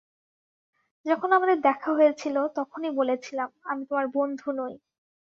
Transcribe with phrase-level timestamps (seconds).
[1.05, 4.73] যখন আমাদের দেখা হয়েছিল তখনই বলেছিলাম, আমি তোমার বন্ধু নই।